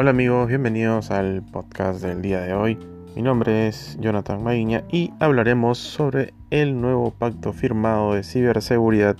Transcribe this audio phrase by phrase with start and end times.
[0.00, 2.78] Hola amigos, bienvenidos al podcast del día de hoy.
[3.14, 9.18] Mi nombre es Jonathan Maguiña y hablaremos sobre el nuevo pacto firmado de ciberseguridad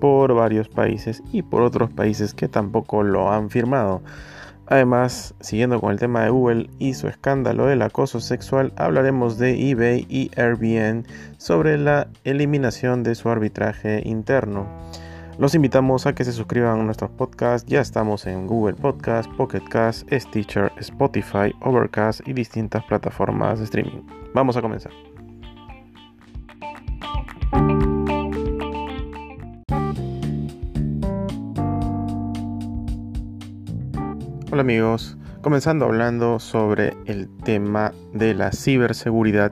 [0.00, 4.00] por varios países y por otros países que tampoco lo han firmado.
[4.68, 9.70] Además, siguiendo con el tema de Google y su escándalo del acoso sexual, hablaremos de
[9.70, 11.04] eBay y Airbnb
[11.38, 14.68] sobre la eliminación de su arbitraje interno.
[15.38, 17.66] Los invitamos a que se suscriban a nuestros podcasts.
[17.68, 24.02] Ya estamos en Google Podcast, Pocket Cast, Stitcher, Spotify, Overcast y distintas plataformas de streaming.
[24.34, 24.92] Vamos a comenzar.
[34.50, 39.50] Hola amigos, comenzando hablando sobre el tema de la ciberseguridad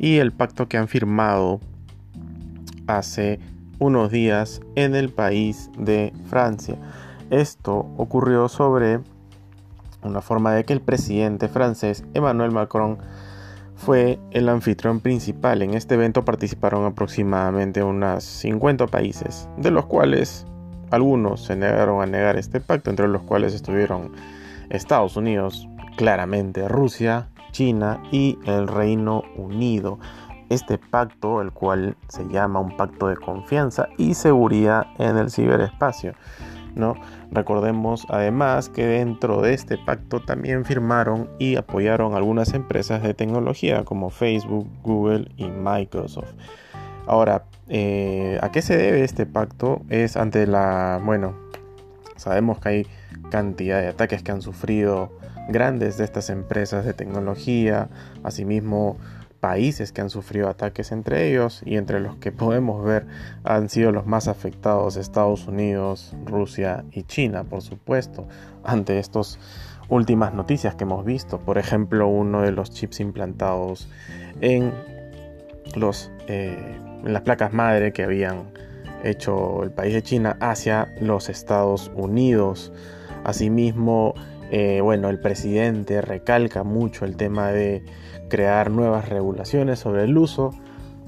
[0.00, 1.60] y el pacto que han firmado
[2.88, 3.38] hace
[3.80, 6.76] unos días en el país de Francia.
[7.30, 9.00] Esto ocurrió sobre
[10.02, 12.98] una forma de que el presidente francés Emmanuel Macron
[13.74, 15.62] fue el anfitrión principal.
[15.62, 20.46] En este evento participaron aproximadamente unas 50 países, de los cuales
[20.90, 24.12] algunos se negaron a negar este pacto, entre los cuales estuvieron
[24.68, 29.98] Estados Unidos, claramente Rusia, China y el Reino Unido
[30.50, 36.14] este pacto, el cual se llama un pacto de confianza y seguridad en el ciberespacio.
[36.74, 36.94] ¿no?
[37.30, 43.84] Recordemos además que dentro de este pacto también firmaron y apoyaron algunas empresas de tecnología
[43.84, 46.32] como Facebook, Google y Microsoft.
[47.06, 49.82] Ahora, eh, ¿a qué se debe este pacto?
[49.88, 51.34] Es ante la, bueno,
[52.16, 52.86] sabemos que hay
[53.30, 55.10] cantidad de ataques que han sufrido
[55.48, 57.88] grandes de estas empresas de tecnología,
[58.22, 58.96] asimismo
[59.40, 63.06] países que han sufrido ataques entre ellos y entre los que podemos ver
[63.42, 68.28] han sido los más afectados Estados Unidos, Rusia y China, por supuesto,
[68.62, 69.38] ante estas
[69.88, 71.40] últimas noticias que hemos visto.
[71.40, 73.88] Por ejemplo, uno de los chips implantados
[74.40, 74.72] en,
[75.74, 78.52] los, eh, las placas madre que habían
[79.02, 82.72] hecho el país de China hacia los Estados Unidos.
[83.24, 84.14] Asimismo,
[84.50, 87.84] eh, bueno, el presidente recalca mucho el tema de
[88.28, 90.50] crear nuevas regulaciones sobre el uso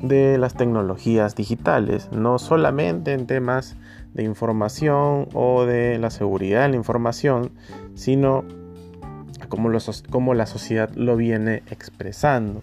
[0.00, 3.76] de las tecnologías digitales, no solamente en temas
[4.14, 7.50] de información o de la seguridad de la información,
[7.94, 8.44] sino
[9.48, 9.70] como,
[10.10, 12.62] como la sociedad lo viene expresando.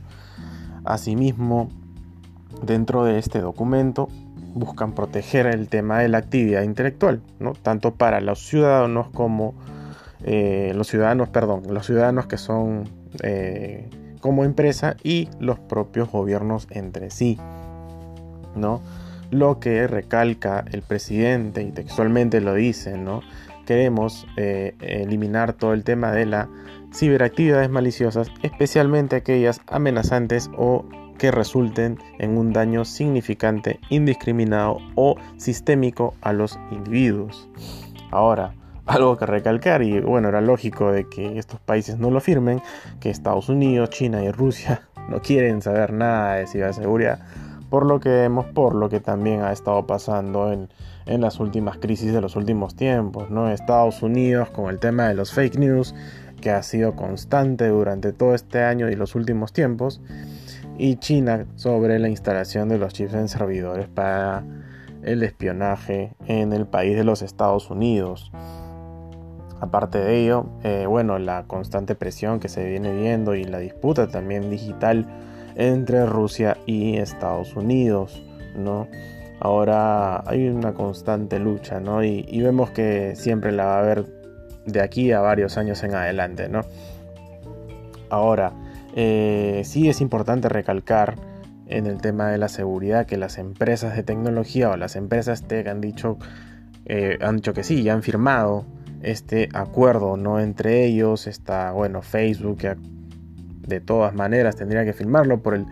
[0.85, 1.69] Asimismo,
[2.63, 4.07] dentro de este documento
[4.53, 7.53] buscan proteger el tema de la actividad intelectual, ¿no?
[7.53, 9.55] tanto para los ciudadanos como
[10.23, 12.89] eh, los ciudadanos, perdón, los ciudadanos que son
[13.23, 17.37] eh, como empresa y los propios gobiernos entre sí,
[18.55, 18.81] ¿no?
[19.31, 23.21] Lo que recalca el presidente y textualmente lo dice, ¿no?
[23.65, 26.47] Queremos eh, eliminar todo el tema de las
[26.93, 30.85] ciberactividades maliciosas, especialmente aquellas amenazantes o
[31.19, 37.47] que resulten en un daño significante, indiscriminado o sistémico a los individuos.
[38.09, 38.55] Ahora,
[38.89, 42.61] algo que recalcar y bueno, era lógico de que estos países no lo firmen,
[42.99, 47.19] que Estados Unidos, China y Rusia no quieren saber nada de ciberseguridad,
[47.69, 50.69] por lo que vemos, por lo que también ha estado pasando en,
[51.05, 53.49] en las últimas crisis de los últimos tiempos, ¿no?
[53.49, 55.93] Estados Unidos con el tema de los fake news,
[56.41, 60.01] que ha sido constante durante todo este año y los últimos tiempos,
[60.79, 64.43] y China sobre la instalación de los chips en servidores para
[65.03, 68.31] el espionaje en el país de los Estados Unidos.
[69.61, 74.07] Aparte de ello, eh, bueno, la constante presión que se viene viendo y la disputa
[74.07, 75.05] también digital
[75.55, 78.23] entre Rusia y Estados Unidos,
[78.55, 78.87] ¿no?
[79.41, 82.03] Ahora hay una constante lucha, ¿no?
[82.03, 84.05] Y, vemos que siempre la va a haber
[84.65, 86.61] de aquí a varios años en adelante, ¿no?
[88.09, 88.53] Ahora,
[88.95, 91.15] eh, sí es importante recalcar
[91.67, 95.67] en el tema de la seguridad que las empresas de tecnología o las empresas tech
[95.67, 96.17] han dicho,
[96.85, 98.65] eh, han dicho que sí, ya han firmado
[99.01, 100.39] este acuerdo, ¿no?
[100.39, 102.75] Entre ellos está, bueno, Facebook, que
[103.67, 105.65] de todas maneras tendría que filmarlo por, el,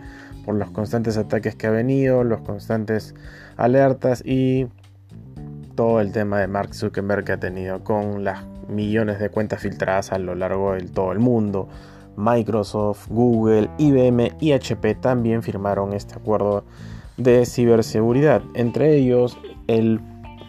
[0.44, 3.14] por los constantes ataques que ha venido, los constantes
[3.56, 4.68] alertas y
[5.74, 10.12] todo el tema de Mark Zuckerberg que ha tenido con las millones de cuentas filtradas
[10.12, 11.68] a lo largo de todo el mundo.
[12.16, 16.64] Microsoft, Google, IBM y HP también firmaron este acuerdo
[17.16, 18.42] de ciberseguridad.
[18.54, 19.38] Entre ellos,
[19.68, 20.00] el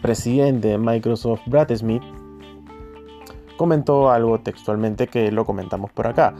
[0.02, 2.02] presidente de Microsoft, Brad Smith,
[3.60, 6.32] comentó algo textualmente que lo comentamos por acá.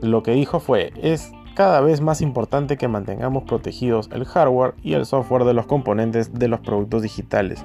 [0.00, 4.92] Lo que dijo fue, es cada vez más importante que mantengamos protegidos el hardware y
[4.92, 7.64] el software de los componentes de los productos digitales.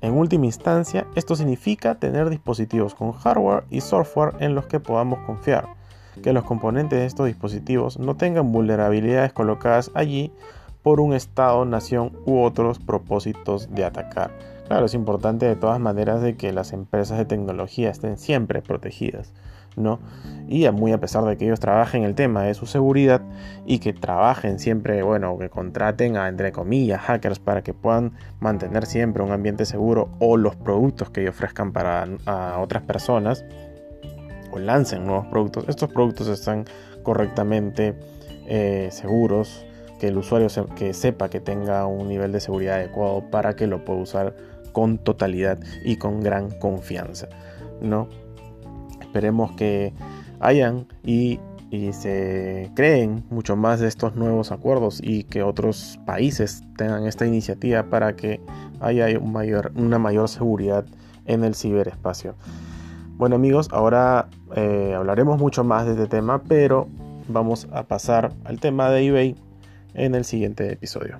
[0.00, 5.18] En última instancia, esto significa tener dispositivos con hardware y software en los que podamos
[5.26, 5.68] confiar,
[6.22, 10.32] que los componentes de estos dispositivos no tengan vulnerabilidades colocadas allí
[10.82, 14.30] por un Estado, nación u otros propósitos de atacar.
[14.70, 19.32] Claro, es importante de todas maneras de que las empresas de tecnología estén siempre protegidas.
[19.74, 19.98] ¿no?
[20.46, 23.20] Y muy a pesar de que ellos trabajen el tema de su seguridad
[23.66, 28.86] y que trabajen siempre, bueno, que contraten a, entre comillas, hackers para que puedan mantener
[28.86, 32.06] siempre un ambiente seguro o los productos que ellos ofrezcan para
[32.60, 33.44] otras personas
[34.52, 36.64] o lancen nuevos productos, estos productos están
[37.02, 37.96] correctamente
[38.46, 39.66] eh, seguros,
[39.98, 40.46] que el usuario
[40.76, 44.34] que sepa que tenga un nivel de seguridad adecuado para que lo pueda usar
[44.72, 47.28] con totalidad y con gran confianza,
[47.80, 48.08] ¿no?
[49.00, 49.92] Esperemos que
[50.40, 51.40] hayan y,
[51.92, 57.84] se creen mucho más de estos nuevos acuerdos y que otros países tengan esta iniciativa
[57.84, 58.40] para que
[58.80, 60.84] haya un mayor, una mayor seguridad
[61.26, 62.34] en el ciberespacio.
[63.16, 66.88] Bueno amigos, ahora eh, hablaremos mucho más de este tema, pero
[67.28, 69.36] vamos a pasar al tema de eBay
[69.94, 71.18] en el siguiente episodio.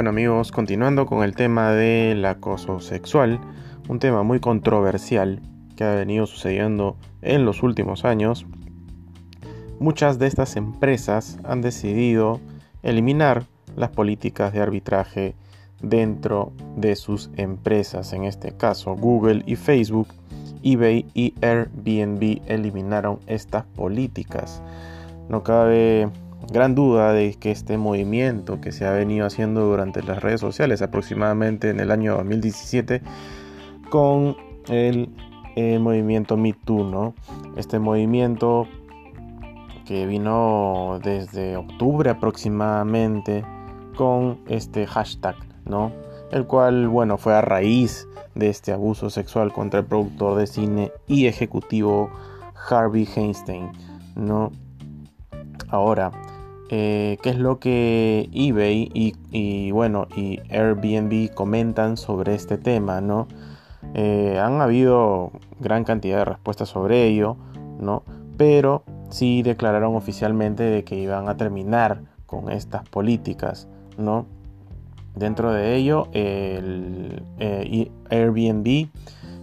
[0.00, 3.38] Bueno amigos, continuando con el tema del acoso sexual,
[3.86, 5.42] un tema muy controversial
[5.76, 8.46] que ha venido sucediendo en los últimos años,
[9.78, 12.40] muchas de estas empresas han decidido
[12.82, 13.44] eliminar
[13.76, 15.34] las políticas de arbitraje
[15.82, 18.14] dentro de sus empresas.
[18.14, 20.08] En este caso, Google y Facebook,
[20.62, 24.62] eBay y Airbnb eliminaron estas políticas.
[25.28, 26.08] No cabe
[26.50, 30.82] gran duda de que este movimiento que se ha venido haciendo durante las redes sociales
[30.82, 33.02] aproximadamente en el año 2017
[33.88, 34.36] con
[34.68, 35.08] el,
[35.80, 37.14] movimiento MeToo, ¿no?
[37.56, 38.66] Este movimiento
[39.84, 43.44] que vino desde octubre aproximadamente
[43.96, 45.36] con este hashtag,
[45.66, 45.92] ¿no?
[46.32, 50.92] El cual, bueno, fue a raíz de este abuso sexual contra el productor de cine
[51.06, 52.10] y ejecutivo
[52.70, 53.70] Harvey Weinstein,
[54.14, 54.52] ¿no?
[55.68, 56.10] Ahora,
[56.72, 58.92] eh, qué es lo que eBay
[59.32, 63.26] y, bueno y Airbnb comentan sobre este tema, ¿no?
[63.94, 67.36] Eh, han habido gran cantidad de respuestas sobre ello,
[67.80, 68.04] ¿no?
[68.36, 73.66] Pero sí declararon oficialmente de que iban a terminar con estas políticas,
[73.98, 74.26] ¿no?
[75.16, 78.86] Dentro de ello, el eh, Airbnb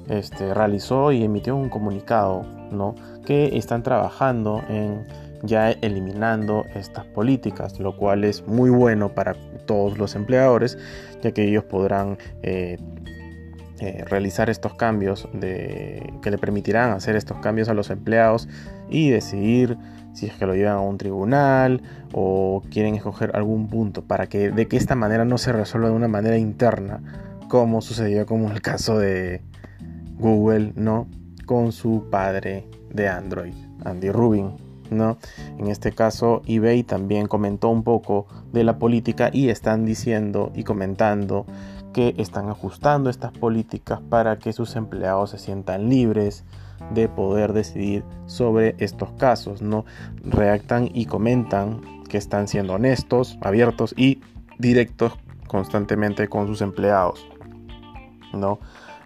[0.07, 2.95] este, realizó y emitió un comunicado, ¿no?
[3.25, 5.05] Que están trabajando en
[5.43, 9.35] ya eliminando estas políticas, lo cual es muy bueno para
[9.65, 10.77] todos los empleadores,
[11.21, 12.77] ya que ellos podrán eh,
[13.79, 18.49] eh, realizar estos cambios que le permitirán hacer estos cambios a los empleados
[18.89, 19.77] y decidir
[20.13, 24.49] si es que lo llevan a un tribunal o quieren escoger algún punto para que
[24.49, 27.01] de que esta manera no se resuelva de una manera interna
[27.49, 29.43] como sucedió como el caso de
[30.17, 31.07] Google no
[31.45, 33.53] con su padre de Android
[33.85, 35.17] Andy Rubin ¿no?
[35.57, 40.63] En este caso, eBay también comentó un poco de la política y están diciendo y
[40.63, 41.45] comentando
[41.93, 46.43] que están ajustando estas políticas para que sus empleados se sientan libres
[46.93, 49.85] de poder decidir sobre estos casos, ¿no?
[50.23, 54.21] Reactan y comentan que están siendo honestos, abiertos y
[54.59, 55.13] directos
[55.47, 57.27] constantemente con sus empleados,
[58.33, 58.59] ¿no?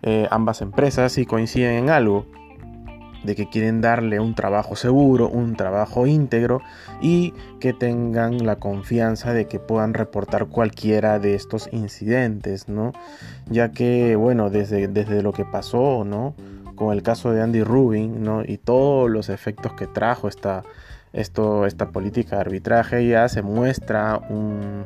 [0.03, 2.25] Eh, ambas empresas sí coinciden en algo,
[3.23, 6.61] de que quieren darle un trabajo seguro, un trabajo íntegro
[7.01, 12.93] y que tengan la confianza de que puedan reportar cualquiera de estos incidentes, ¿no?
[13.49, 16.35] Ya que, bueno, desde, desde lo que pasó, ¿no?
[16.75, 18.43] Con el caso de Andy Rubin, ¿no?
[18.43, 20.63] Y todos los efectos que trajo esta,
[21.13, 24.85] esta política de arbitraje, ya se muestra un,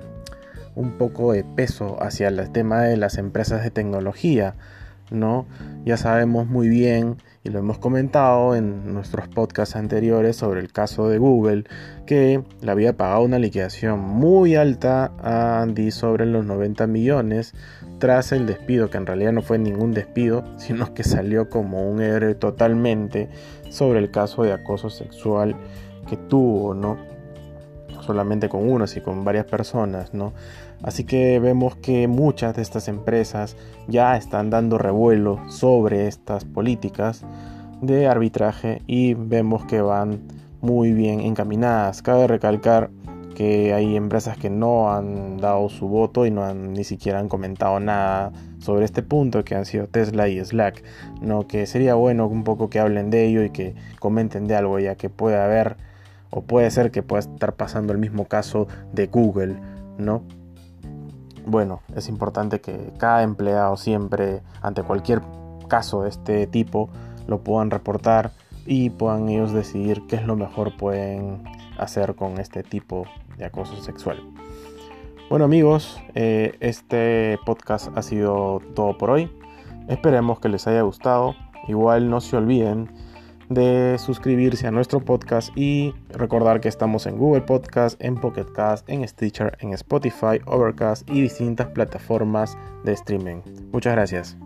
[0.75, 4.55] un poco de peso hacia el tema de las empresas de tecnología,
[5.09, 5.45] ¿no?
[5.85, 11.09] Ya sabemos muy bien y lo hemos comentado en nuestros podcasts anteriores sobre el caso
[11.09, 11.65] de Google,
[12.07, 17.53] que le había pagado una liquidación muy alta a Andy sobre los 90 millones
[17.99, 22.01] tras el despido, que en realidad no fue ningún despido, sino que salió como un
[22.01, 23.29] héroe totalmente
[23.69, 25.55] sobre el caso de acoso sexual
[26.09, 26.97] que tuvo, ¿no?
[27.93, 30.33] No solamente con uno, sino con varias personas, ¿no?
[30.83, 33.55] Así que vemos que muchas de estas empresas
[33.87, 37.23] ya están dando revuelo sobre estas políticas
[37.81, 40.21] de arbitraje y vemos que van
[40.61, 42.01] muy bien encaminadas.
[42.01, 42.89] Cabe recalcar
[43.35, 47.29] que hay empresas que no han dado su voto y no han ni siquiera han
[47.29, 50.83] comentado nada sobre este punto que han sido Tesla y Slack,
[51.21, 54.79] no que sería bueno un poco que hablen de ello y que comenten de algo
[54.79, 55.75] ya que puede haber
[56.31, 59.57] o puede ser que pueda estar pasando el mismo caso de Google,
[59.97, 60.23] ¿no?
[61.45, 65.21] Bueno, es importante que cada empleado siempre ante cualquier
[65.67, 66.89] caso de este tipo
[67.27, 68.31] lo puedan reportar
[68.65, 71.43] y puedan ellos decidir qué es lo mejor pueden
[71.77, 73.05] hacer con este tipo
[73.37, 74.23] de acoso sexual.
[75.29, 79.31] Bueno amigos, eh, este podcast ha sido todo por hoy.
[79.87, 81.35] Esperemos que les haya gustado.
[81.67, 82.89] Igual no se olviden
[83.49, 88.89] de suscribirse a nuestro podcast y recordar que estamos en Google Podcast, en Pocket Cast,
[88.89, 93.41] en Stitcher, en Spotify, Overcast y distintas plataformas de streaming.
[93.71, 94.37] Muchas gracias.